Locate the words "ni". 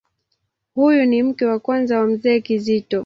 1.05-1.23